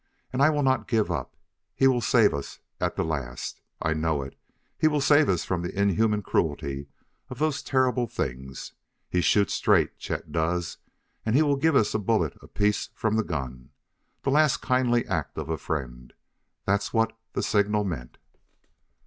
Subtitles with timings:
[0.33, 1.35] And I will not give up.
[1.75, 4.35] He will save us at the last; I know it!
[4.75, 6.87] He will save us from the inhuman cruelty
[7.29, 8.73] of those terrible things.
[9.11, 10.79] He shoots straight, Chet does;
[11.23, 13.69] and he will give us a bullet apiece from the gun
[14.23, 16.13] the last kindly act of a friend.
[16.65, 18.17] That's what the signal meant."